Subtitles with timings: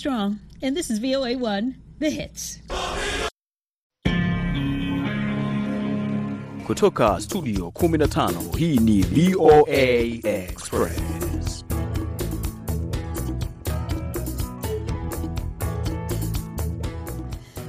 [0.00, 2.58] Strong, and this is VOA1, The Hits.
[6.66, 9.82] Kutoka studio 15 hii ni VOA
[10.24, 11.64] Express.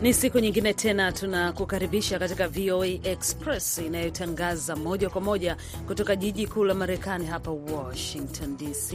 [0.01, 5.57] Ni siku nyingine tena tunakukaribisha katika VOA Express inayotangaza moja kwa moja
[5.87, 8.93] kutoka jiji kuu la Marekani hapa Washington DC.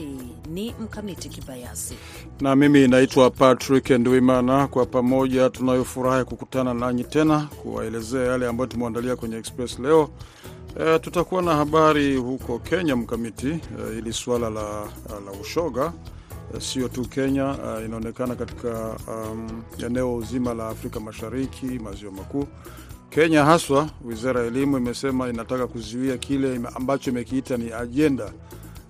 [0.51, 1.95] Ni Mkamiti Kibayasi
[2.41, 4.67] na mimi naitwa Patrick Ndwimana.
[4.67, 10.11] Kwa pamoja tunayofurahi kukutana nanyi tena kuwaelezea yale ambayo tumeandalia kwenye Express leo.
[10.81, 14.81] E, tutakuwa na habari huko Kenya Mkamiti, e, ili suala la,
[15.27, 15.93] la ushoga
[16.59, 22.47] sio tu Kenya, uh, inaonekana katika um, eneo zima la Afrika Mashariki, maziwa makuu.
[23.11, 28.33] Kenya haswa, wizara ya elimu imesema inataka kuzuia kile ambacho imekiita ni ajenda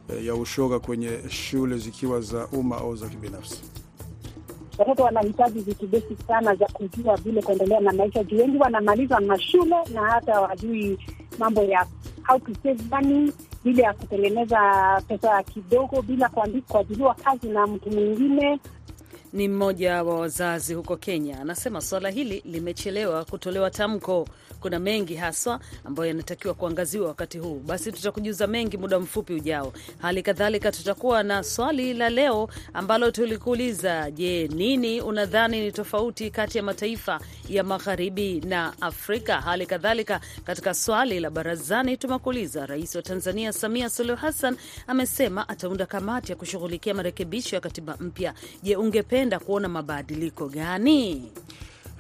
[0.09, 3.63] uh, ya ushoga kwenye shule zikiwa za umma au za kibinafsi.
[4.79, 9.77] Watoto wanahitaji vitu basic sana za kujua vile kuendelea na maisha, juu wengi wanamaliza mashule
[9.95, 10.99] na hata wajui
[11.39, 11.87] mambo ya
[12.27, 13.33] how to save money
[13.67, 14.59] vile ya kutengeneza
[15.09, 16.29] pesa kidogo bila
[16.69, 18.61] kuajiliwa kazi na mtu mwingine.
[19.33, 24.29] Ni mmoja wa wazazi huko Kenya anasema suala hili limechelewa kutolewa tamko.
[24.67, 27.59] Kuna mengi haswa ambayo yanatakiwa kuangaziwa wakati huu.
[27.67, 29.73] Basi tutakujuza mengi muda mfupi ujao.
[29.99, 36.59] Hali kadhalika tutakuwa na swali la leo ambalo tulikuuliza, je, nini unadhani ni tofauti kati
[36.59, 39.41] ya mataifa ya magharibi na Afrika?
[39.41, 45.87] Hali kadhalika katika swali la barazani tumekuuliza, Rais wa Tanzania Samia Suluhu Hassan amesema ataunda
[45.87, 48.35] kamati ya kushughulikia marekebisho ya katiba mpya.
[48.63, 51.33] Je, ungependa kuona mabadiliko gani?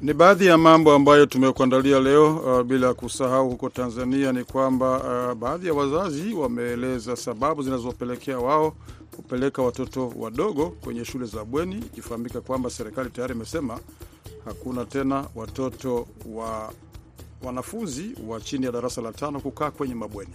[0.00, 2.36] Ni baadhi ya mambo ambayo tumekuandalia leo.
[2.36, 4.96] Uh, bila kusahau huko Tanzania ni kwamba
[5.28, 8.74] uh, baadhi ya wazazi wameeleza sababu zinazopelekea wao
[9.16, 13.78] kupeleka watoto wadogo kwenye shule za bweni, ikifahamika kwamba serikali tayari imesema
[14.44, 16.72] hakuna tena watoto wa
[17.42, 20.32] wanafunzi wa chini ya darasa la tano kukaa kwenye mabweni.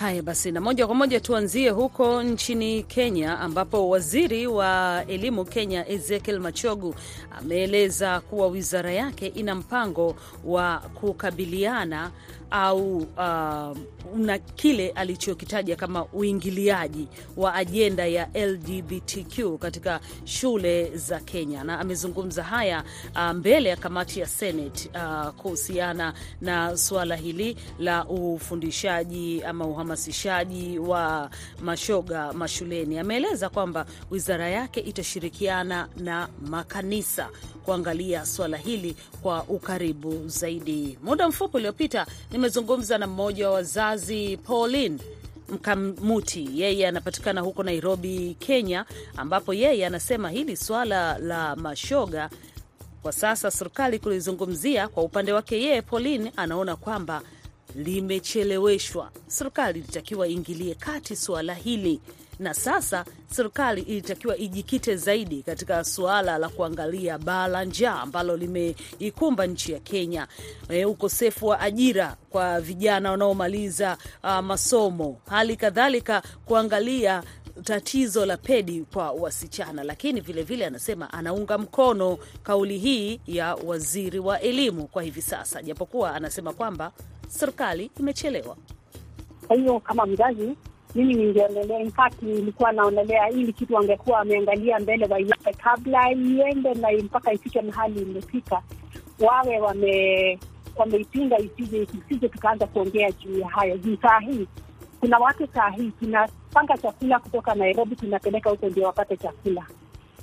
[0.00, 5.88] Haya basi, na moja kwa moja tuanzie huko nchini Kenya, ambapo waziri wa elimu Kenya
[5.88, 6.94] Ezekiel Machogu
[7.38, 12.10] ameeleza kuwa wizara yake ina mpango wa kukabiliana
[12.50, 13.76] au uh,
[14.16, 22.42] na kile alichokitaja kama uingiliaji wa ajenda ya LGBTQ katika shule za Kenya, na amezungumza
[22.42, 22.84] haya
[23.14, 30.78] uh, mbele ya kamati ya Senate uh, kuhusiana na suala hili la ufundishaji ama uhamasishaji
[30.78, 31.30] wa
[31.62, 32.98] mashoga mashuleni.
[32.98, 37.28] Ameeleza kwamba wizara yake itashirikiana na makanisa
[37.64, 40.98] kuangalia suala hili kwa ukaribu zaidi.
[41.02, 42.06] Muda mfupi uliopita
[42.40, 44.98] nimezungumza na mmoja wa wazazi Pauline
[45.48, 48.84] Mkamuti, yeye anapatikana huko Nairobi, Kenya,
[49.16, 52.30] ambapo yeye anasema hili swala la mashoga
[53.02, 54.88] kwa sasa serikali kulizungumzia.
[54.88, 57.22] Kwa upande wake yeye Pauline anaona kwamba
[57.74, 59.10] limecheleweshwa.
[59.26, 62.00] Serikali ilitakiwa iingilie kati suala hili
[62.40, 69.46] na sasa serikali ilitakiwa ijikite zaidi katika suala la kuangalia baa la njaa ambalo limeikumba
[69.46, 70.26] nchi ya Kenya,
[70.68, 77.22] e, ukosefu wa ajira kwa vijana wanaomaliza uh, masomo, hali kadhalika kuangalia
[77.64, 79.84] tatizo la pedi kwa wasichana.
[79.84, 85.62] Lakini vilevile vile anasema anaunga mkono kauli hii ya waziri wa elimu kwa hivi sasa,
[85.62, 86.92] japokuwa anasema kwamba
[87.28, 88.56] serikali imechelewa.
[89.46, 90.56] Kwa hiyo kama mzazi
[90.94, 91.92] mimi ningeonelea, in
[92.22, 98.62] nilikuwa naonelea ili kitu wangekuwa wameangalia mbele waiape kabla iende na mpaka ifike mahali imefika,
[99.20, 100.38] wawe wame
[100.76, 103.78] wameipinga isije isije tukaanza kuongea juu ya hayo.
[103.78, 104.46] Juu saa hii
[105.00, 109.66] kuna watu saa hii tunapanga chakula kutoka Nairobi tunapeleka huko ndio wapate chakula.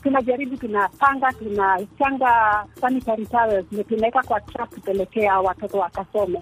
[0.04, 6.42] Tunajaribu, tunapanga, tunachanga sanitary towels tunaweka kwa truck kupelekea watoto wakasome.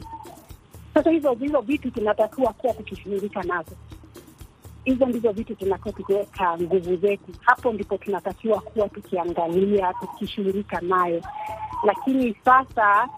[0.94, 3.72] Sasa hizo hizo vitu tunatakiwa kuwa tukishughulika nazo
[4.86, 11.22] hizo ndizo vitu tunakuwa tukiweka nguvu zetu, hapo ndipo tunatakiwa kuwa tukiangalia, tukishughulika nayo.
[11.84, 13.10] Lakini sasa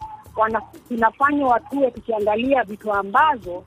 [0.87, 3.63] tunafanywa watuwe tukiangalia vitu ambazo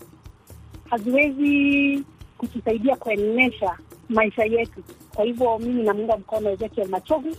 [0.90, 2.04] haziwezi
[2.38, 4.82] kutusaidia kuenesha maisha yetu.
[5.14, 7.36] Kwa hivyo mimi namuunga mkono Ezekiel Machogu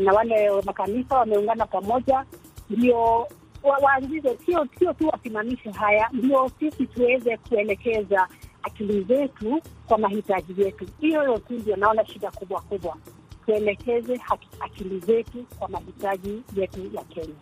[0.00, 2.24] na wale makanisa wameungana pamoja,
[2.70, 3.28] ndio
[3.82, 8.28] waanzize, sio tu wasimamishe haya, ndio sisi tuweze kuelekeza
[8.68, 10.86] akili zetu kwa mahitaji yetu.
[11.00, 12.96] Hiyo tu ndio naona shida kubwa kubwa,
[13.46, 14.20] tuelekeze
[14.60, 17.34] akili zetu kwa mahitaji yetu ya Kenya.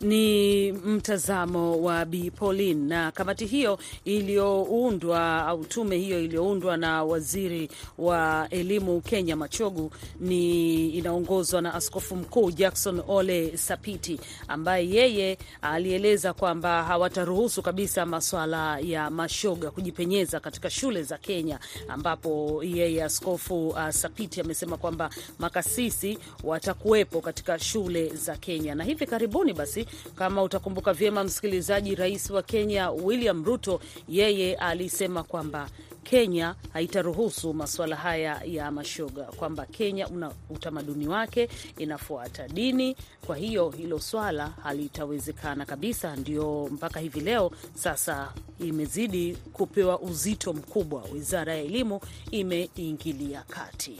[0.00, 2.88] Ni mtazamo wa Bi Pauline.
[2.88, 7.68] Na kamati hiyo iliyoundwa au tume hiyo iliyoundwa na waziri
[7.98, 16.32] wa elimu Kenya Machogu ni inaongozwa na askofu mkuu Jackson Ole Sapiti ambaye yeye alieleza
[16.32, 21.58] kwamba hawataruhusu kabisa maswala ya mashoga kujipenyeza katika shule za Kenya,
[21.88, 28.74] ambapo yeye askofu uh, Sapiti amesema kwamba makasisi watakuwepo katika shule za Kenya.
[28.74, 29.86] Na hivi karibuni basi
[30.16, 35.68] kama utakumbuka vyema msikilizaji, rais wa Kenya William Ruto yeye alisema kwamba
[36.02, 41.48] Kenya haitaruhusu masuala haya ya mashoga, kwamba Kenya una utamaduni wake,
[41.78, 42.96] inafuata dini.
[43.26, 46.16] Kwa hiyo hilo swala halitawezekana kabisa.
[46.16, 52.00] Ndio mpaka hivi leo sasa imezidi kupewa uzito mkubwa, wizara ya elimu
[52.30, 53.96] imeingilia kati.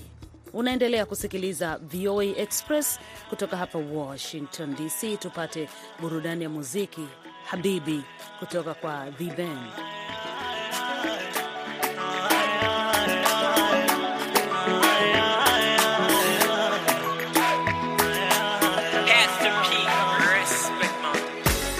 [0.52, 2.99] Unaendelea kusikiliza VOA Express
[3.31, 5.17] kutoka hapa Washington DC.
[5.19, 5.69] Tupate
[6.00, 7.06] burudani ya muziki
[7.44, 8.02] Habibi
[8.38, 9.70] kutoka kwa The Band.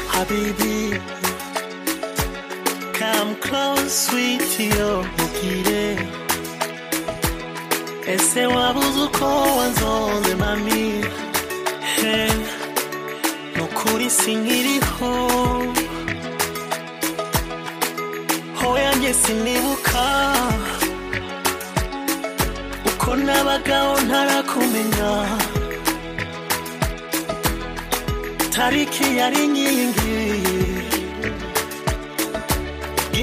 [0.09, 1.01] Habibi,
[2.99, 5.20] come close, sweetie, ukire.
[8.15, 9.27] Ese wabuze uko
[9.59, 10.83] wanzonze mami.
[11.97, 12.17] He,
[13.57, 15.13] nukuri sinkiriho.
[18.61, 20.05] Hoya njye sinibuka.
[22.91, 25.11] Uko nabagaho ntarakumenya.
[28.55, 30.19] Tariki yari nyingi.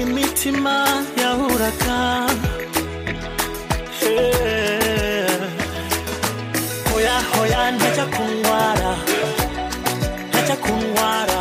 [0.00, 0.76] Imitima
[1.22, 1.98] yahuraga.
[6.92, 8.92] Hoya hoya ntajya kunyara
[10.28, 11.40] ntajya kunyara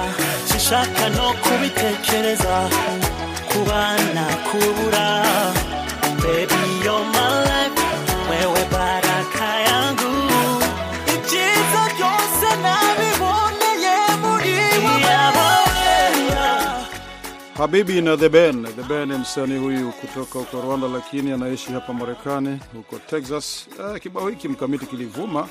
[0.49, 2.55] sishaka no kubitekereza
[3.51, 5.07] kubana kubura.
[6.21, 7.26] Baby you're my
[17.57, 18.63] Habibi na The Ben.
[18.75, 23.67] The Ben ni msanii huyu kutoka huko Rwanda, lakini anaishi hapa Marekani, huko Texas.
[23.79, 25.47] Uh, kibao hiki mkamiti kilivuma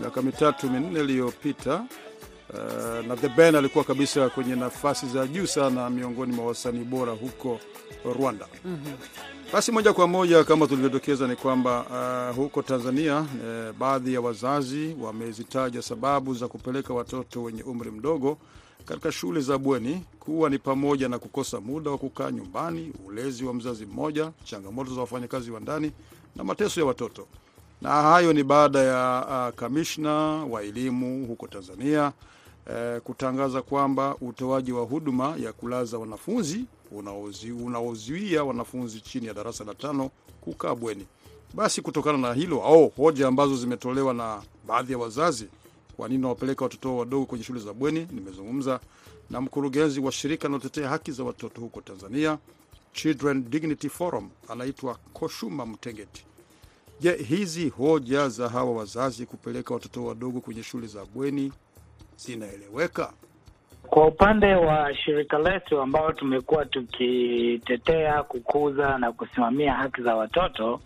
[0.00, 1.84] miaka mitatu minne iliyopita.
[2.54, 7.12] Uh, na The Ben alikuwa kabisa kwenye nafasi za juu sana miongoni mwa wasanii bora
[7.12, 7.60] huko
[8.18, 8.46] Rwanda.
[9.52, 11.84] Basi moja kwa moja kama tulivyodokeza ni kwamba
[12.30, 18.38] uh, huko Tanzania eh, baadhi ya wazazi wamezitaja sababu za kupeleka watoto wenye umri mdogo
[18.84, 23.54] katika shule za bweni kuwa ni pamoja na kukosa muda wa kukaa nyumbani, ulezi wa
[23.54, 25.92] mzazi mmoja, changamoto za wafanyakazi wa ndani
[26.36, 27.26] na mateso ya watoto.
[27.82, 30.12] Na hayo ni baada ya uh, kamishna
[30.44, 32.12] wa elimu huko Tanzania
[32.70, 36.64] eh, kutangaza kwamba utoaji wa huduma ya kulaza wanafunzi
[37.64, 40.10] unaozuia wanafunzi chini ya darasa la tano
[40.40, 41.06] kukaa bweni.
[41.54, 45.46] Basi kutokana na hilo au hoja ambazo zimetolewa na baadhi ya wazazi,
[45.96, 48.80] kwa nini wawapeleka watoto wadogo kwenye shule za bweni, nimezungumza
[49.30, 52.38] na mkurugenzi wa shirika linalotetea haki za watoto huko Tanzania,
[52.92, 56.24] Children Dignity Forum, anaitwa Koshuma Mtengeti.
[57.00, 61.52] Je, hizi hoja za hawa wazazi kupeleka watoto wadogo kwenye shule za bweni
[62.16, 63.12] zinaeleweka?
[63.82, 70.80] Kwa upande wa shirika letu ambao tumekuwa tukitetea, kukuza na kusimamia haki za watoto,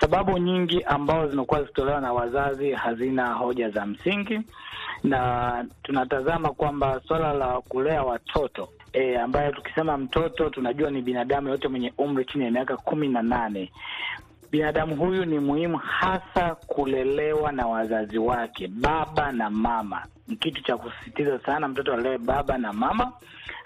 [0.00, 4.40] sababu nyingi ambazo zimekuwa zikitolewa na wazazi hazina hoja za msingi,
[5.04, 11.68] na tunatazama kwamba suala la kulea watoto e, ambayo tukisema mtoto tunajua ni binadamu yote
[11.68, 13.72] mwenye umri chini ya miaka kumi na nane
[14.50, 20.06] binadamu huyu ni muhimu hasa kulelewa na wazazi wake, baba na mama.
[20.28, 23.12] Ni kitu cha kusisitiza sana, mtoto alewe baba na mama,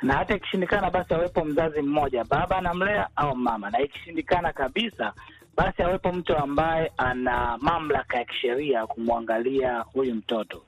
[0.02, 5.12] na hata ikishindikana, basi awepo mzazi mmoja, baba anamlea au mama, na ikishindikana kabisa,
[5.56, 10.62] basi awepo mtu ambaye ana mamlaka ya kisheria kumwangalia huyu mtoto,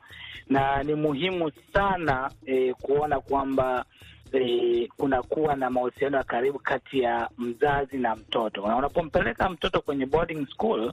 [0.49, 3.85] na ni muhimu sana eh, kuona kwamba
[4.33, 8.67] eh, kunakuwa na mahusiano ya karibu kati ya mzazi na mtoto.
[8.69, 10.93] Na unapompeleka mtoto kwenye boarding school,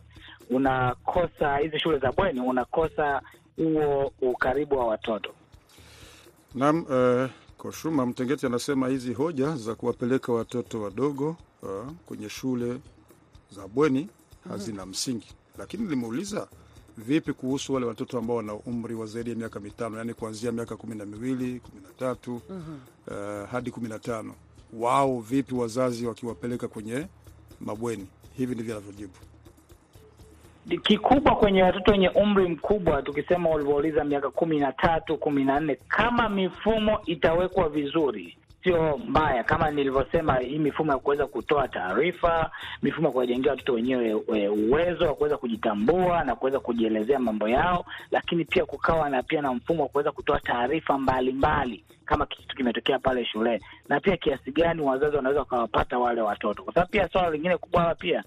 [0.49, 3.21] unakosa hizi shule za bweni, unakosa
[3.57, 5.29] huo ukaribu wa watoto.
[6.55, 12.77] Naam, uh, Koshuma Mtengeti anasema hizi hoja za kuwapeleka watoto wadogo uh, kwenye shule
[13.51, 14.09] za bweni
[14.49, 15.27] hazina msingi,
[15.57, 16.47] lakini nilimuuliza
[16.97, 20.75] vipi kuhusu wale watoto ambao wana umri wa zaidi ya miaka mitano, yaani kuanzia miaka
[20.77, 22.35] kumi na miwili kumi na tatu
[23.07, 24.33] uh, hadi kumi na tano
[24.73, 27.07] wao vipi wazazi wakiwapeleka kwenye
[27.59, 28.07] mabweni?
[28.37, 29.13] Hivi ndivyo anavyojibu.
[30.83, 35.75] kikubwa kwenye watoto wenye umri mkubwa, tukisema ulivyouliza, miaka kumi na tatu kumi na nne,
[35.87, 42.51] kama mifumo itawekwa vizuri sio mbaya, kama nilivyosema, hii mifumo ya kuweza kutoa taarifa,
[42.83, 44.13] mifumo ya kuwajengea watoto wenyewe
[44.49, 49.53] uwezo wa kuweza kujitambua na kuweza kujielezea mambo yao, lakini pia kukawa na pia na
[49.53, 54.81] mfumo wa kuweza kutoa taarifa mbalimbali kama kitu kimetokea pale shuleni, na pia kiasi gani
[54.81, 58.23] wazazi wanaweza wakawapata wale watoto, kwa sababu pia swala lingine kubwa hapa pia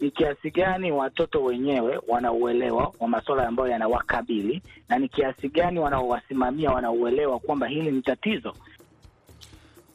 [0.00, 6.70] ni kiasi gani watoto wenyewe wanauelewa wa masuala ambayo yanawakabili na ni kiasi gani wanaowasimamia
[6.70, 8.52] wanauelewa kwamba hili ni tatizo.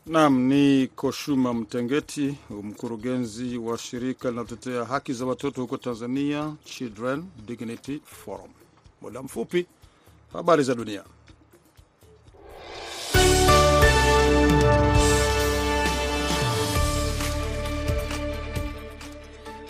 [0.05, 8.01] Naam, ni Koshuma Mtengeti, mkurugenzi wa shirika linalotetea haki za watoto huko Tanzania, Children Dignity
[8.05, 8.49] Forum.
[9.01, 9.65] Muda mfupi,
[10.33, 11.03] habari za dunia.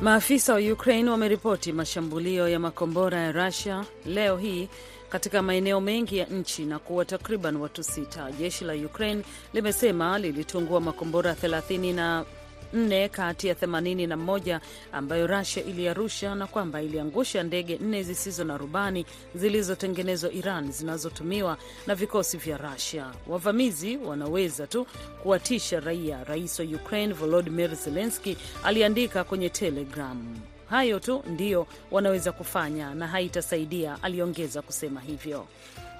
[0.02, 4.70] Maafisa wa Ukraine wameripoti mashambulio ya makombora ya Russia leo hii
[5.12, 8.32] katika maeneo mengi ya nchi na kuwa takriban watu sita.
[8.32, 14.60] Jeshi la Ukraine limesema lilitungua makombora 34 kati ya 81
[14.92, 21.96] ambayo Russia iliarusha na kwamba iliangusha ndege nne zisizo na rubani zilizotengenezwa Iran zinazotumiwa na
[21.96, 23.06] vikosi vya Russia.
[23.28, 24.88] Wavamizi wanaweza tu
[25.24, 30.36] kuwatisha raia, rais wa Ukraine Volodymyr Zelensky aliandika kwenye Telegram.
[30.72, 35.46] Hayo tu ndiyo wanaweza kufanya na haitasaidia, aliongeza kusema hivyo.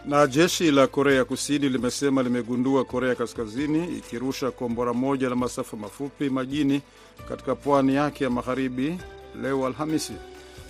[0.06, 6.30] Na jeshi la Korea Kusini limesema limegundua Korea Kaskazini ikirusha kombora moja la masafa mafupi
[6.30, 6.82] majini
[7.30, 8.98] katika pwani yake ya magharibi
[9.42, 10.14] leo Alhamisi.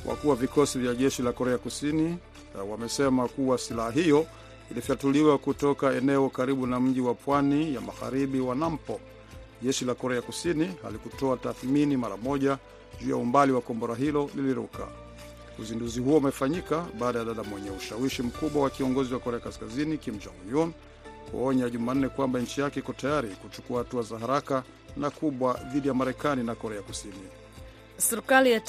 [0.06, 2.18] Wakuu wa vikosi vya jeshi la Korea Kusini
[2.72, 4.26] wamesema kuwa silaha hiyo
[4.72, 9.00] ilifyatuliwa kutoka eneo karibu na mji wa pwani ya magharibi wa Nampo.
[9.62, 12.58] Jeshi la Korea Kusini halikutoa tathmini mara moja
[13.02, 14.88] juu ya umbali wa kombora hilo liliruka.
[15.60, 20.18] Uzinduzi huo umefanyika baada ya dada mwenye ushawishi mkubwa wa kiongozi wa Korea Kaskazini Kim
[20.20, 20.74] Jong Un
[21.32, 24.64] kuonya Jumanne kwamba nchi yake iko tayari kuchukua hatua za haraka
[24.98, 27.14] na kubwa dhidi ya Marekani na Korea Kusini.
[27.98, 28.60] Serikali ya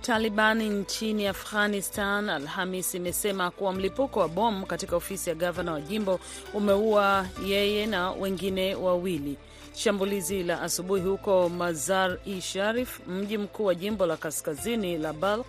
[0.00, 6.20] talibani nchini Afghanistan Alhamis imesema kuwa mlipuko wa bomu katika ofisi ya gavana wa jimbo
[6.54, 9.36] umeua yeye na wengine wawili.
[9.74, 15.46] Shambulizi la asubuhi huko Mazar-i Sharif, mji mkuu wa jimbo la kaskazini la Balk,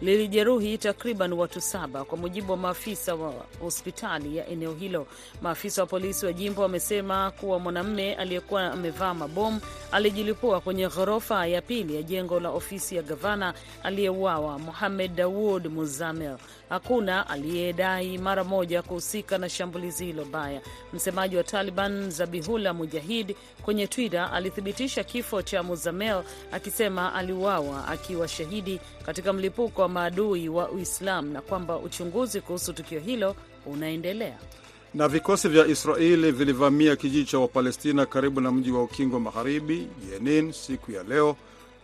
[0.00, 5.06] lilijeruhi takriban watu saba, kwa mujibu wa maafisa wa hospitali ya eneo hilo.
[5.42, 9.60] Maafisa wa polisi wa jimbo wamesema kuwa mwanamume aliyekuwa amevaa mabomu
[9.92, 16.36] alijilipua kwenye ghorofa ya pili ya jengo la ofisi ya gavana aliyeuawa, Muhamed Dawood Muzamel.
[16.70, 20.60] Hakuna aliyedai mara moja kuhusika na shambulizi hilo baya.
[20.92, 26.22] Msemaji wa Taliban Zabihullah Mujahid kwenye Twitter alithibitisha kifo cha Muzamel
[26.52, 33.00] akisema aliuawa akiwa shahidi katika mlipuko wa maadui wa Uislamu na kwamba uchunguzi kuhusu tukio
[33.00, 33.36] hilo
[33.66, 34.38] unaendelea.
[34.94, 40.52] Na vikosi vya Israeli vilivamia kijiji cha Wapalestina karibu na mji wa ukingo magharibi Jenin
[40.52, 41.36] siku ya leo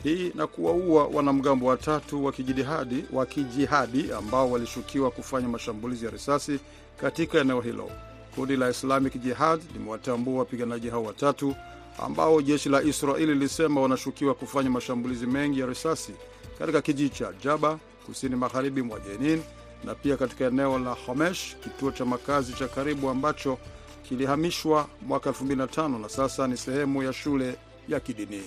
[0.02, 6.58] hii na kuwaua wanamgambo watatu wa kijihadi wa kijihadi ambao walishukiwa kufanya mashambulizi ya risasi
[7.00, 7.90] katika eneo hilo.
[8.34, 11.54] Kundi la Islamic Jihad limewatambua wapiganaji hao watatu
[11.98, 16.12] ambao jeshi la Israeli lilisema wanashukiwa kufanya mashambulizi mengi ya risasi
[16.58, 19.42] katika kijiji cha Jaba kusini magharibi mwa Jenin
[19.84, 23.58] na pia katika eneo la Homesh, kituo cha makazi cha karibu ambacho
[24.08, 27.56] kilihamishwa mwaka 2005 na sasa ni sehemu ya shule
[27.88, 28.42] ya kidini.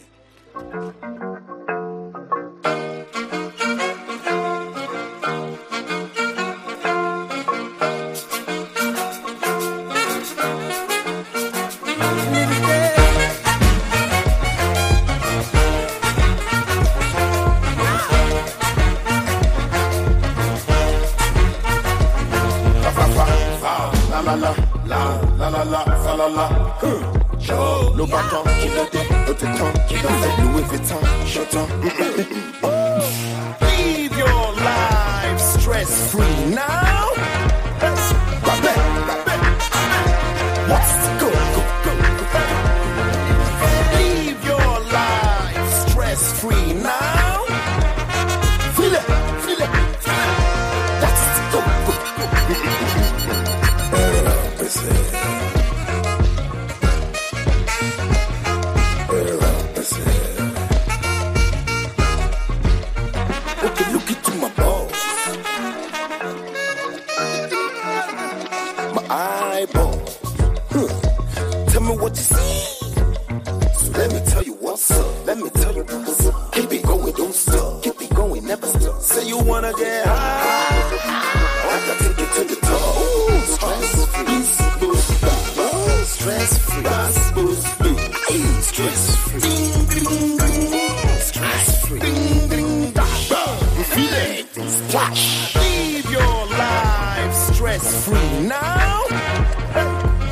[97.80, 99.04] Stress free now.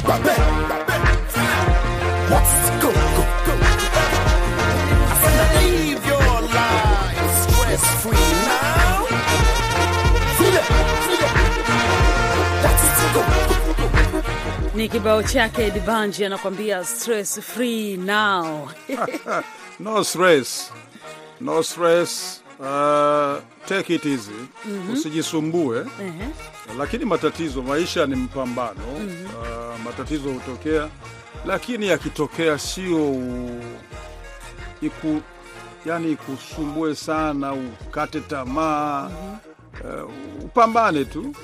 [0.06, 0.46] Babe, babe.
[2.82, 3.54] Go, go, go.
[5.00, 9.06] I said, live your life stress free now.
[10.38, 10.66] Feel it,
[11.06, 11.34] feel it.
[12.64, 13.22] Let's go,
[13.74, 14.78] go, go.
[14.78, 18.70] Ni kibao chake Dibanji anakwambia stress free now.
[19.80, 20.72] No stress.
[21.40, 22.42] No stress.
[22.60, 24.32] Uh, take it easy.
[24.92, 25.86] Usijisumbue.
[26.02, 26.30] Ehe.
[26.78, 28.82] Lakini matatizo, maisha ni mpambano.
[28.96, 30.90] Uh, matatizo hutokea,
[31.46, 33.62] lakini yakitokea sio u-
[34.82, 35.22] iku,
[35.86, 39.12] yani ikusumbue sana, ukate tamaa.
[39.84, 40.12] Uh,
[40.46, 41.36] upambane tu.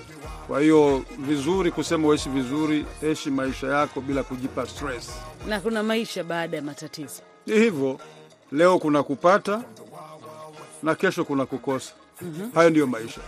[0.48, 5.12] Kwa hiyo vizuri kusema uishi vizuri, ishi maisha yako bila kujipa stress.
[5.48, 7.22] Na kuna maisha baada ya matatizo.
[7.48, 8.00] Ni hivyo,
[8.52, 9.64] leo kuna kupata
[10.84, 11.94] na kesho kuna kukosa.
[12.54, 13.22] Hayo ndiyo maisha.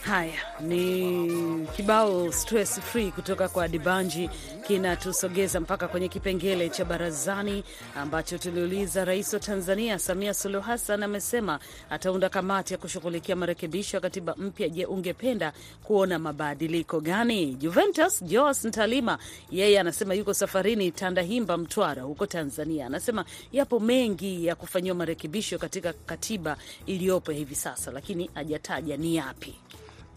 [0.00, 4.30] Haya ni kibao stress free kutoka kwa Dibanji,
[4.66, 7.64] kinatusogeza mpaka kwenye kipengele cha barazani
[7.96, 9.04] ambacho tuliuliza.
[9.04, 11.58] Rais wa Tanzania Samia Suluhu Hassan amesema
[11.90, 14.68] ataunda kamati ya kushughulikia marekebisho ya katiba mpya.
[14.68, 15.52] Je, ungependa
[15.82, 17.54] kuona mabadiliko gani?
[17.54, 19.18] Juventus Jos Ntalima
[19.50, 22.86] yeye anasema yuko safarini Tandahimba, Mtwara huko Tanzania.
[22.86, 29.54] Anasema yapo mengi ya kufanyiwa marekebisho katika katiba iliyopo hivi sasa, lakini hajataja ni yapi.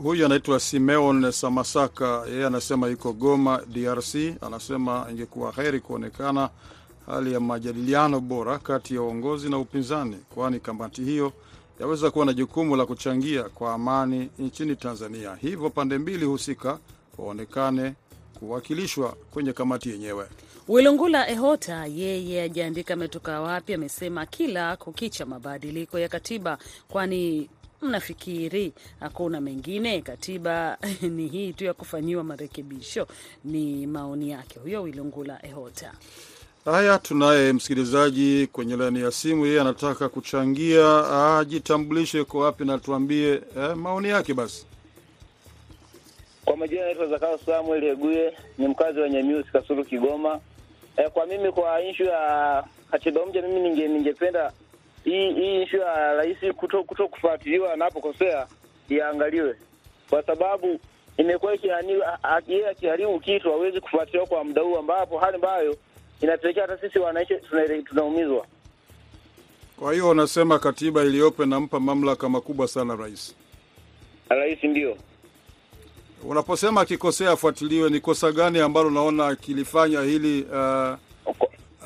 [0.03, 4.15] Huyu anaitwa Simeon Samasaka, yeye anasema yuko Goma, DRC.
[4.41, 6.49] Anasema ingekuwa heri kuonekana
[7.05, 11.33] hali ya majadiliano bora kati ya uongozi na upinzani, kwani kamati hiyo
[11.79, 15.35] yaweza kuwa na jukumu la kuchangia kwa amani nchini Tanzania.
[15.35, 16.79] Hivyo pande mbili husika
[17.17, 17.93] waonekane
[18.39, 20.25] kuwakilishwa kwenye kamati yenyewe.
[20.67, 23.73] Wilungula Ehota yeye ajaandika ametoka wapi.
[23.73, 27.49] Amesema kila kukicha mabadiliko ya katiba, kwani
[27.81, 30.01] mnafikiri hakuna mengine?
[30.01, 30.77] Katiba
[31.15, 33.07] ni hii tu ya kufanyiwa marekebisho.
[33.45, 35.93] Ni maoni yake huyo Wilungula Ehota.
[36.65, 41.03] Haya, tunaye msikilizaji kwenye laini ya simu, yeye anataka kuchangia,
[41.39, 44.65] ajitambulishe, uko wapi na tuambie eh, maoni yake basi.
[46.45, 50.39] Kwa majina naitwa Zakao Samuel Eguye, ni mkazi wa Nyamiusi, Kasulu, Kigoma.
[50.97, 54.51] Eh, kwa mimi kwa inshu ya katiba mpya, mimi ninge ningependa
[55.03, 58.47] hii hii inshu ya rais kuto, kuto kufuatiliwa anapokosea
[58.89, 59.55] iangaliwe,
[60.09, 60.79] kwa sababu
[61.17, 61.57] imekuwa
[62.47, 65.75] yeye akiharibu kitu hawezi kufuatiliwa kwa muda huu, ambapo hali ambayo
[66.21, 67.33] inapelekea hata sisi wananchi
[67.89, 68.45] tunaumizwa.
[69.79, 73.35] Kwa hiyo wanasema katiba iliyopo inampa mamlaka makubwa sana rais.
[74.29, 74.97] Rais ndio
[76.23, 80.93] Unaposema akikosea afuatiliwe, ni kosa gani ambalo unaona akilifanya hili uh,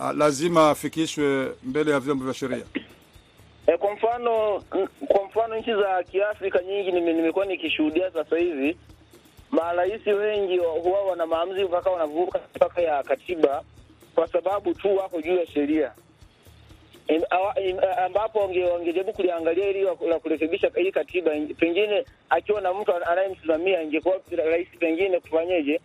[0.01, 2.65] uh, lazima afikishwe mbele ya vyombo vya sheria?
[3.95, 4.63] Mfano
[5.07, 8.77] kwa mfano nchi za Kiafrika nyingi nimekuwa nikishuhudia sasa hivi
[9.51, 13.63] marais wengi huwa wana maamuzi mpaka wanavuka mpaka ya katiba
[14.15, 15.91] kwa sababu tu wako juu ya sheria.
[18.05, 24.15] Ambapo wange- wangejaribu kuliangalia ili la kurekebisha hii katiba, pengine akiwa na mtu anayemsimamia ingekuwa
[24.37, 25.79] rahisi pengine kufanyeje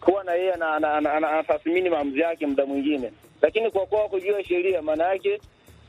[0.00, 3.12] kuwa na yeye ana- ana- ana- ana- anatathmini maamuzi yake muda mwingine,
[3.42, 5.40] lakini kwa kuwa wako juu ya sheria, maana yake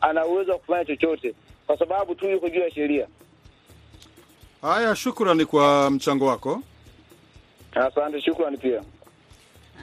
[0.01, 1.33] ana uwezo wa kufanya chochote
[1.67, 3.07] kwa sababu tu yuko juu ya sheria.
[4.61, 6.61] Haya, shukrani kwa mchango wako.
[7.71, 8.83] Asante, shukrani pia.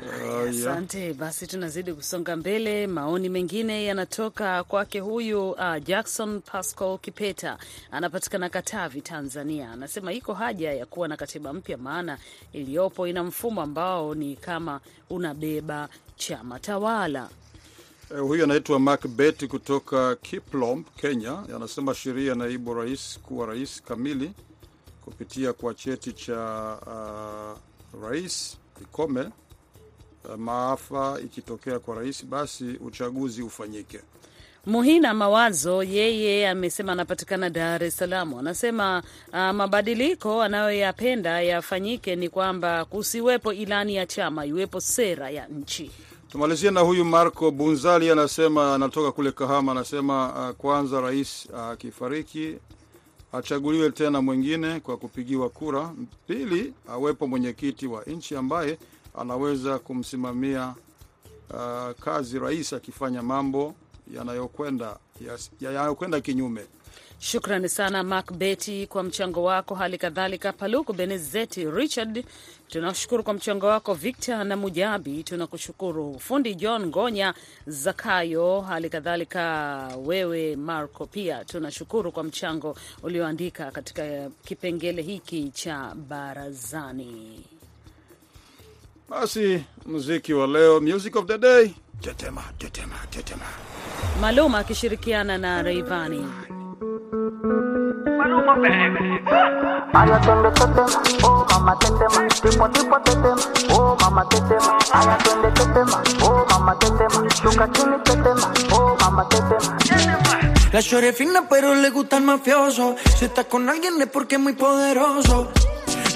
[0.02, 0.54] Uh,
[0.94, 1.14] yeah.
[1.14, 2.86] Basi tunazidi kusonga mbele.
[2.86, 7.58] Maoni mengine yanatoka kwake huyu uh, Jackson Pascal Kipeta,
[7.90, 9.70] anapatikana Katavi, Tanzania.
[9.72, 12.18] Anasema iko haja ya kuwa na katiba mpya, maana
[12.52, 17.28] iliyopo ina mfumo ambao ni kama unabeba chama tawala.
[18.14, 21.38] Eh, huyu anaitwa Mark Bet kutoka Kiplom, Kenya.
[21.56, 24.32] Anasema sheria ya naibu rais kuwa rais kamili
[25.04, 29.20] kupitia kwa cheti cha uh, rais ikome.
[30.24, 34.00] Uh, maafa ikitokea kwa rais, basi uchaguzi ufanyike.
[34.66, 38.34] Muhina Mawazo yeye amesema anapatikana Dar es Salaam.
[38.34, 45.90] Anasema uh, mabadiliko anayoyapenda yafanyike ni kwamba kusiwepo ilani ya chama, iwepo sera ya nchi.
[46.32, 49.72] Tumalizie na huyu Marco Bunzali, anasema anatoka kule Kahama.
[49.72, 52.56] Anasema uh, kwanza rais akifariki
[53.32, 55.92] achaguliwe tena mwingine kwa kupigiwa kura.
[56.26, 58.78] Pili, awepo mwenyekiti wa nchi ambaye
[59.18, 60.74] anaweza kumsimamia
[61.50, 63.74] uh, kazi rais akifanya mambo
[64.14, 64.96] yanayokwenda
[65.60, 66.64] yanayokwenda kinyume.
[67.22, 72.24] Shukrani sana Mak Beti kwa mchango wako, hali kadhalika Paluku Benezeti Richard,
[72.68, 73.94] tunashukuru kwa mchango wako.
[73.94, 77.34] Victor na Mujabi tunakushukuru, fundi John Ngonya
[77.66, 87.44] Zakayo, hali kadhalika wewe Marco pia tunashukuru kwa mchango ulioandika katika kipengele hiki cha barazani.
[89.08, 93.46] Basi muziki wa leo, music of the day, tetema tetema tetema.
[94.20, 96.26] Maluma akishirikiana na Reivani.
[99.94, 103.36] Aya twende tetema, oh mama tetema, tipo tipo tetema,
[103.74, 104.78] oh mama tetema.
[104.92, 109.76] Aya twende tetema, oh mama tetema, shuka chini tetema, oh mama tetema.
[110.72, 112.94] La shorty es fina pero le gusta el mafioso.
[113.16, 115.50] Si está con alguien es porque es muy poderoso.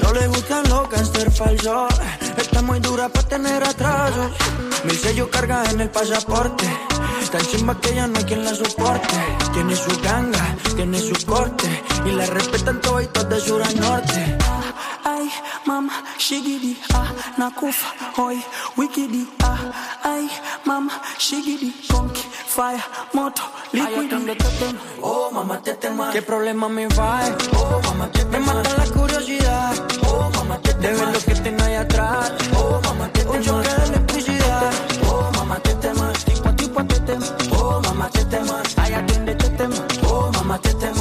[0.06, 1.92] No le gustan los cáncer falsos.
[2.38, 4.30] Está muy dura para tener atrasos.
[4.84, 6.64] Mil sellos carga en el pasaporte.
[7.32, 9.16] Tan chimba que ya no hay quien la soporte.
[9.52, 11.82] Tiene su ganga, tiene su corte.
[12.04, 14.45] Y la respetan todos de sur a norte.
[15.66, 18.38] Ay, mama, shigidi, ah, nakufa, hoy,
[18.76, 19.58] wikidi, ah,
[20.04, 20.28] ay,
[20.64, 22.80] mama, shigidi, konki, fire,
[23.12, 23.42] moto,
[23.74, 24.08] Aya liquidi.
[24.08, 26.12] twende tetema, oh mamá tetema.
[26.12, 27.20] ¿Qué problema me va?
[27.58, 28.30] Oh mamá tetema.
[28.38, 29.74] Me mata la curiosidad.
[30.06, 30.80] Oh mamá tetema.
[30.82, 32.32] De ver lo que tengo ahí atrás.
[32.56, 33.32] Oh mamá tetema.
[33.36, 34.72] Un choque de electricidad.
[35.10, 36.12] Oh mamá tetema.
[36.24, 37.26] Tipo tipo tetema.
[37.58, 38.62] Oh mamá tetema.
[38.76, 39.76] Aya twende tetema.
[40.08, 40.94] Oh mamá tetema.
[40.94, 40.95] Shuka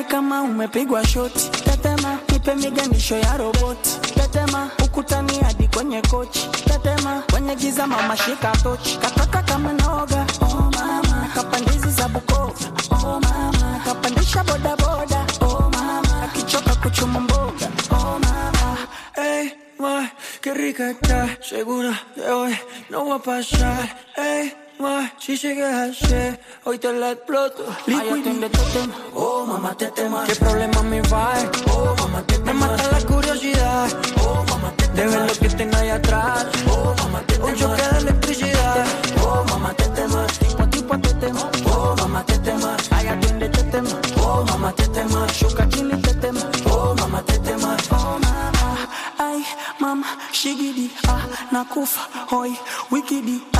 [0.00, 1.50] Tetema, kama umepigwa shoti.
[1.64, 3.90] Tetema, nipe miganisho ya roboti.
[4.14, 6.48] Tetema, ukutani hadi kwenye kochi.
[6.64, 8.98] Tetema, kwenye giza mama shika tochi.
[8.98, 11.28] Katoka kama noga, oh mama.
[11.34, 12.52] Kapandizi za Bukoba,
[12.90, 13.80] oh mama.
[13.84, 16.22] Kapandisha boda boda, oh mama.
[16.24, 18.78] Akichoka kuchuma mboga, oh mama.
[19.14, 20.08] Hey, ma,
[20.40, 20.94] qué rica.
[21.42, 22.54] Segura de hoy
[22.90, 23.96] no va a pasar.
[24.16, 27.64] Ey, ma, si sigues así, hoy te la exploto.
[27.86, 30.24] Aya twende tetema, oh mamá tetema.
[30.24, 31.32] ¿Qué problema me va?
[31.72, 32.52] Oh mamá tetema.
[32.52, 33.88] Me mata la curiosidad.
[34.24, 34.94] Oh mamá tetema.
[34.94, 36.46] De ver lo que tengo ahí atrás.
[36.70, 37.46] Oh mamá tetema.
[37.46, 38.86] Un choque de electricidad.
[39.22, 40.26] Oh mamá tetema.
[40.26, 41.50] Tipo tipo tetema.
[41.66, 42.76] Oh mamá tetema.
[42.90, 43.90] Aya twende tetema.
[44.24, 45.28] Oh mamá tetema.
[45.28, 46.40] Shuka chini tetema.
[46.70, 47.76] Oh mamá tetema.
[47.92, 48.88] Oh mama,
[49.18, 49.44] ay
[49.78, 52.56] mama, shigidi, ah, nakufa, hoi,
[52.90, 53.59] wikidi, ah,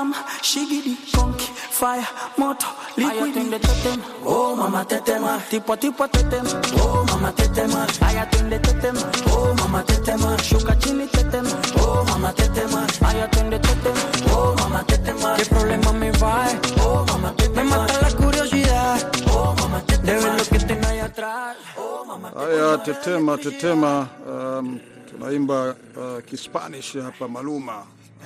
[0.00, 1.46] mama, shigidi, konki,
[1.78, 2.06] fire,
[2.38, 3.58] moto, Aya liquidi.
[3.58, 9.82] tetema, oh mama tetema, tipo tipo tetema, oh mama tetema, aya twende tetema, oh mama
[9.82, 11.50] tetema, shuka chini tetema,
[11.82, 14.00] oh mama tetema, aya twende tetema,
[14.34, 16.48] oh mama tetema, qué problema me va,
[16.80, 20.86] oh mama tetema, me mata la curiosidad, oh mama tetema, de ver lo que tengo
[20.88, 24.08] ahí atrás, oh mama tetema aya tetema tetema.
[24.26, 27.82] Um, tunaimba uh, Kispanish hapa Maluma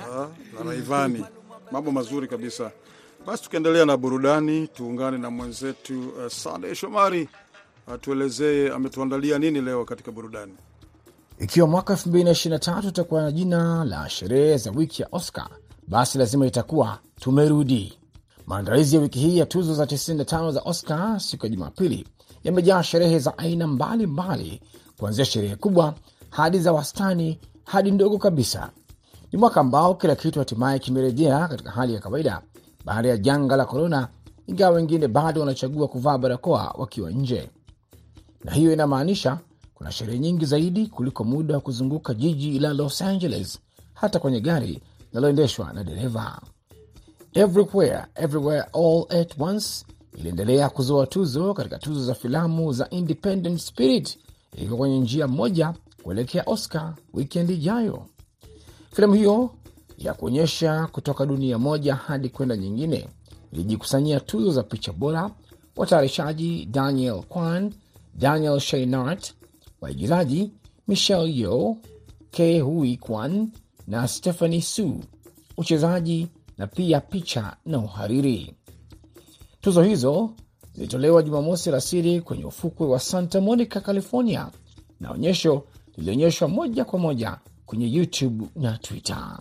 [0.07, 1.25] uh, na Raivani,
[1.71, 2.71] mambo mazuri kabisa.
[3.27, 7.29] Basi tukiendelea na burudani, tuungane na mwenzetu uh, Sandey Shomari
[7.87, 10.53] atuelezee ametuandalia nini leo katika burudani.
[11.39, 15.49] Ikiwa mwaka 2023 utakuwa na jina la sherehe za wiki ya Oscar,
[15.87, 17.99] basi lazima itakuwa tumerudi.
[18.47, 22.07] Maandalizi ya wiki hii ya tuzo za 95 za Oscar siku ya Jumapili
[22.43, 24.61] yamejaa sherehe za aina mbalimbali,
[24.99, 25.93] kuanzia sherehe kubwa
[26.29, 28.69] hadi za wastani hadi ndogo kabisa.
[29.35, 32.41] Ni mwaka ambao kila kitu hatimaye kimerejea katika hali ya kawaida
[32.85, 34.07] baada ya janga la korona,
[34.47, 37.49] ingawa wengine bado wanachagua kuvaa barakoa wakiwa nje,
[38.43, 39.39] na hiyo inamaanisha
[39.73, 43.59] kuna sherehe nyingi zaidi kuliko muda wa kuzunguka jiji la Los Angeles,
[43.93, 46.41] hata kwenye gari linaloendeshwa na dereva.
[47.33, 49.85] Everywhere Everywhere All at Once
[50.17, 54.17] iliendelea kuzoa tuzo katika tuzo za filamu za Independent Spirit,
[54.57, 58.05] ikiwa kwenye njia moja kuelekea Oscar wikendi ijayo.
[58.95, 59.49] Filamu hiyo
[59.97, 63.07] ya kuonyesha kutoka dunia moja hadi kwenda nyingine
[63.51, 65.31] ilijikusanyia tuzo za picha bora,
[65.75, 67.73] watayarishaji Daniel Kwan,
[68.13, 69.33] Daniel Sheinart,
[69.81, 70.51] waigizaji
[70.87, 71.77] Michelle Yeoh,
[72.31, 73.51] Ke Huy Kwan
[73.87, 74.99] na Stephanie Su,
[75.57, 76.27] uchezaji
[76.57, 78.53] na pia picha na uhariri.
[79.61, 80.29] Tuzo hizo
[80.73, 84.49] zilitolewa Jumamosi alasiri kwenye ufukwe wa Santa Monica, California,
[84.99, 85.63] na onyesho
[85.97, 89.39] lilionyeshwa moja kwa moja kwenye YouTube na Twitter.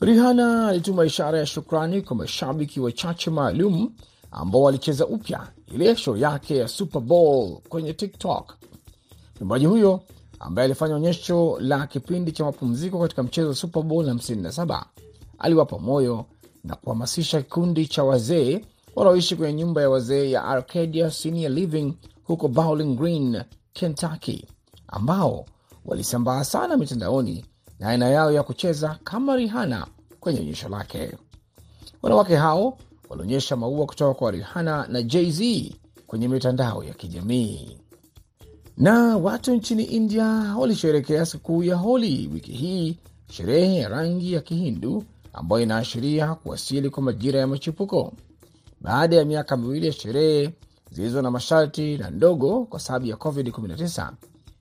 [0.00, 3.90] Rihanna alituma ishara ya shukrani kwa mashabiki wachache maalum
[4.30, 8.54] ambao walicheza upya ile show yake ya Super Bowl kwenye TikTok.
[9.40, 10.00] Mwimbaji huyo
[10.40, 14.84] ambaye alifanya onyesho la kipindi cha mapumziko katika mchezo wa Super Bowl 57
[15.38, 16.24] aliwapa moyo
[16.64, 18.64] na kuhamasisha kikundi cha wazee
[18.96, 21.92] wanaoishi kwenye nyumba ya wazee ya Arcadia Senior Living
[22.24, 23.42] huko Bowling Green,
[23.72, 24.44] Kentucky,
[24.88, 25.46] ambao
[25.88, 27.44] walisambaa sana mitandaoni
[27.78, 29.86] na aina yao ya kucheza kama Rihana
[30.20, 31.16] kwenye onyesho lake.
[32.02, 35.72] Wanawake hao walionyesha maua kutoka kwa Rihana na Jay-Z
[36.06, 37.78] kwenye mitandao ya kijamii.
[38.76, 40.24] Na watu nchini India
[40.58, 42.98] walisherekea sikukuu ya Holi wiki hii,
[43.30, 48.12] sherehe ya rangi ya Kihindu ambayo inaashiria kuwasili kwa majira ya machipuko.
[48.80, 50.50] Baada ya miaka miwili ya sherehe
[50.90, 54.12] zilizo na masharti na ndogo kwa sababu ya COVID-19,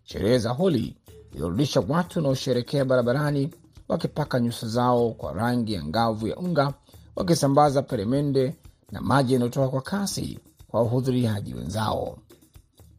[0.03, 0.95] sherehe za Holi
[1.33, 3.49] ilirudisha watu wanaosherekea barabarani
[3.87, 6.73] wakipaka nyuso zao kwa rangi ya ngavu ya unga,
[7.15, 8.55] wakisambaza peremende
[8.91, 12.17] na maji yanayotoka kwa kasi kwa wahudhuriaji wenzao.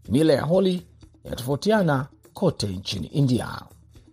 [0.09, 0.87] Mila ya Holi
[1.25, 3.63] inatofautiana kote nchini India.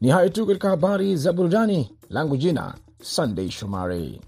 [0.02, 1.92] Ni hayo tu katika habari za burudani.
[2.10, 4.22] Langu jina Sunday Shomari.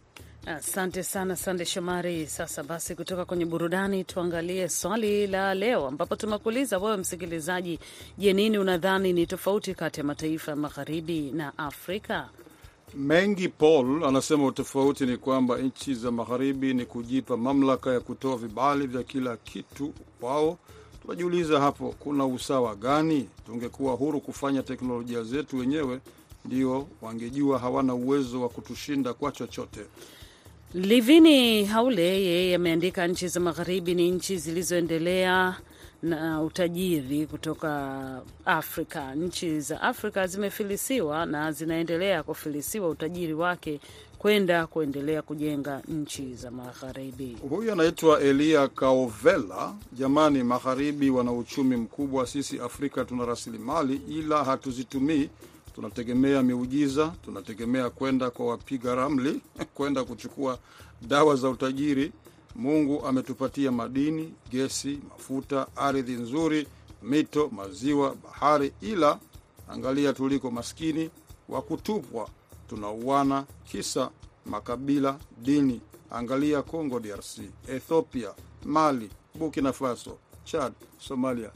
[0.47, 2.27] Asante sana Sande Shomari.
[2.27, 7.79] Sasa basi, kutoka kwenye burudani tuangalie swali la leo, ambapo tumekuuliza wewe msikilizaji,
[8.17, 12.29] je, nini unadhani ni tofauti kati ya mataifa ya magharibi na Afrika?
[12.95, 18.87] Mengi Paul anasema utofauti ni kwamba nchi za magharibi ni kujipa mamlaka ya kutoa vibali
[18.87, 20.57] vya kila kitu wao.
[21.01, 23.29] Tunajiuliza hapo, kuna usawa gani?
[23.45, 25.99] Tungekuwa huru kufanya teknolojia zetu wenyewe,
[26.45, 29.79] ndio wangejua hawana uwezo wa kutushinda kwa chochote.
[30.73, 35.55] Livini Haule yeye ameandika, nchi za magharibi ni nchi zilizoendelea
[36.03, 39.15] na utajiri kutoka Afrika.
[39.15, 43.79] Nchi za Afrika zimefilisiwa na zinaendelea kufilisiwa utajiri wake
[44.17, 47.37] kwenda kuendelea kujenga nchi za magharibi.
[47.49, 49.73] Huyu anaitwa Elia Kaovela.
[49.93, 55.29] Jamani, magharibi wana uchumi mkubwa, sisi Afrika tuna rasilimali ila hatuzitumii.
[55.77, 59.41] Tunategemea miujiza, tunategemea kwenda kwa wapiga ramli
[59.75, 60.57] kwenda kuchukua
[61.01, 62.11] dawa za utajiri.
[62.55, 66.67] Mungu ametupatia madini, gesi, mafuta, ardhi nzuri,
[67.03, 69.19] mito, maziwa, bahari, ila
[69.69, 71.09] angalia tuliko maskini
[71.49, 72.29] wa kutupwa,
[72.69, 74.09] tunauana kisa
[74.45, 75.81] makabila, dini.
[76.11, 78.33] Angalia Congo DRC, Ethiopia,
[78.65, 81.51] Mali, Burkina Faso, Chad, Somalia.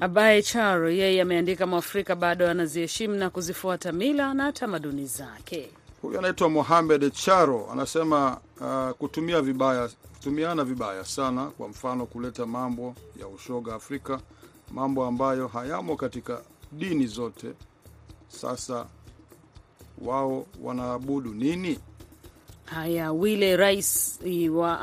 [0.00, 5.70] Abaye Charo yeye ameandika, Mwafrika bado anaziheshimu na kuzifuata mila na tamaduni zake.
[6.02, 12.94] Huyu anaitwa Mohamed Charo anasema uh, kutumia vibaya kutumiana vibaya sana, kwa mfano kuleta mambo
[13.20, 14.20] ya ushoga Afrika,
[14.72, 16.40] mambo ambayo hayamo katika
[16.72, 17.52] dini zote.
[18.28, 18.86] Sasa
[20.02, 21.78] wao wanaabudu nini?
[22.66, 24.18] Haya, Wile Rais
[24.50, 24.76] wa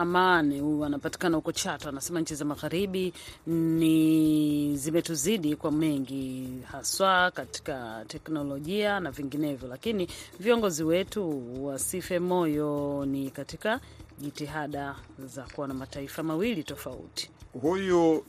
[0.59, 3.13] huyu anapatikana huko Chato, anasema nchi za magharibi
[3.47, 10.07] ni zimetuzidi kwa mengi, haswa katika teknolojia na vinginevyo, lakini
[10.39, 13.79] viongozi wetu wasife moyo, ni katika
[14.19, 17.29] jitihada za kuwa na mataifa mawili tofauti.
[17.61, 18.25] Huyu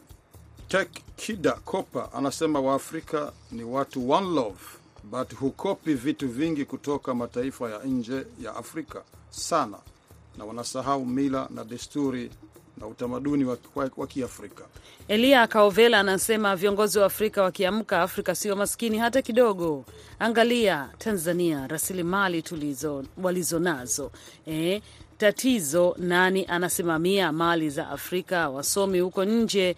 [0.69, 4.61] Tek Kida Kopa anasema Waafrika ni watu one love
[5.11, 9.79] but hukopi vitu vingi kutoka mataifa ya nje ya Afrika sana,
[10.39, 12.31] na wanasahau mila na desturi
[12.79, 13.45] na utamaduni
[13.97, 14.65] wa, Kiafrika.
[15.09, 19.85] Elia Kaovela anasema viongozi wa Afrika wakiamka, Afrika sio maskini hata kidogo.
[20.19, 24.11] Angalia Tanzania, rasilimali tulizo walizo nazo
[24.47, 24.83] eh,
[25.19, 28.49] tatizo nani anasimamia mali za Afrika?
[28.49, 29.77] Wasomi huko nje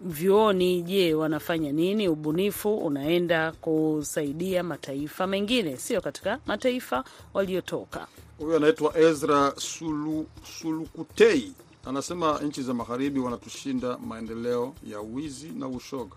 [0.00, 2.08] vyuoni, je, wanafanya nini?
[2.08, 8.06] Ubunifu unaenda kusaidia mataifa mengine, sio katika mataifa waliotoka.
[8.38, 10.26] Huyu anaitwa Ezra Sulu,
[10.60, 11.52] Sulukutei
[11.86, 16.16] anasema nchi za magharibi wanatushinda maendeleo ya wizi na ushoga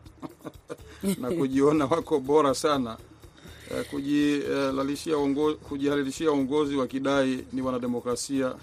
[1.21, 2.97] na kujiona wako bora sana
[5.17, 8.53] uongozi, kujihalalishia uongozi wakidai ni wanademokrasia.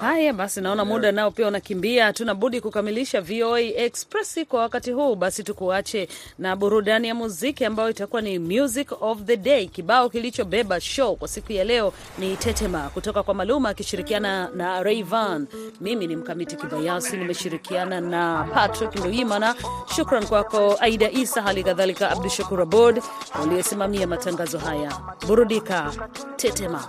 [0.00, 5.14] Haya basi, naona muda nao pia unakimbia, hatuna budi kukamilisha VOA Express kwa wakati huu.
[5.16, 9.66] Basi tukuache na burudani ya muziki ambayo itakuwa ni music of the day.
[9.66, 15.46] Kibao kilichobeba show kwa siku ya leo ni Tetema kutoka kwa Maluma akishirikiana na Rayvan.
[15.80, 19.54] Mimi ni Mkamiti Kibayasi, nimeshirikiana na Patrick Nduimana.
[19.96, 23.02] Shukran kwako Aida Isa, hali kadhalika Abdu Shakur Abod
[23.42, 24.98] aliyesimamia matangazo haya.
[25.26, 25.92] Burudika,
[26.36, 26.88] Tetema.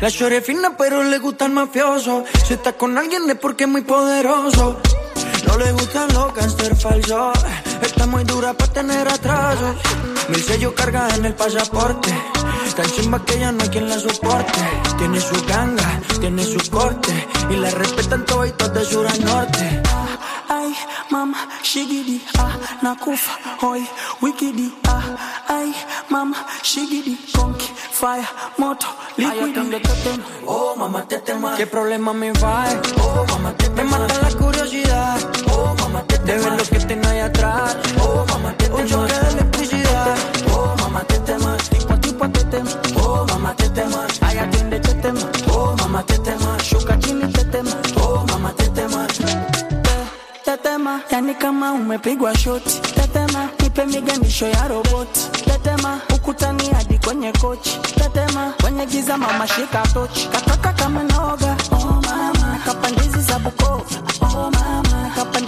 [0.00, 2.24] La chore fina pero le gusta el mafioso.
[2.46, 4.80] Si está con alguien es porque es muy poderoso.
[5.46, 7.38] No le gustan los gangster falsos.
[7.82, 9.76] Está muy dura para tener atrasos.
[10.28, 12.12] Mil sellos carga en el pasaporte.
[12.74, 14.60] Tan chimba que ya no hay quien la soporte.
[14.98, 17.12] Tiene su ganga, tiene su corte.
[17.50, 19.82] Y la respetan todos de sur a norte.
[20.48, 20.74] Ay,
[21.10, 23.86] mama, shigidi, ah, nakufa, hoy,
[24.20, 25.16] wikidi, ah,
[25.48, 25.74] ay,
[26.10, 28.26] mama, shigidi, conky, fire,
[28.58, 29.56] moto, liquid.
[30.46, 31.56] Oh, mamá, te temas.
[31.56, 32.64] ¿Qué problema me va?
[33.00, 33.76] Oh, mamá, te temas.
[33.76, 35.16] Me mata la curiosidad.
[35.52, 36.26] Oh, mamá, te temas.
[36.26, 37.76] De ver lo que tengo ahí atrás.
[38.00, 38.80] Oh, mamá, te temas.
[38.80, 40.16] Un choque de electricidad.
[40.52, 41.70] Oh, mamá, te temas.
[41.70, 42.78] Tipo tipo te temas.
[42.96, 44.22] Oh, mamá, te temas.
[44.22, 45.26] Ay, atiende, te temas.
[45.52, 46.62] Oh, mamá, te temas.
[46.62, 47.76] Shuka chini, te temas.
[47.96, 49.12] Oh, mamá, te temas.
[50.44, 51.02] Te temas.
[51.10, 52.80] Yani kama umepigwa shoti.
[52.94, 53.50] Te temas.
[53.60, 55.08] Nipe miganisho ya robot.
[55.44, 56.00] Te temas.
[56.14, 57.78] Ukutani ya kwenye kochi.
[57.94, 60.28] Tetema, kwenye uh, giza mama shika tochi.
[60.28, 63.84] Kataka kama noga, oh mama, kapandizi za Bukoba,
[64.22, 65.44] oh mama, kapandisha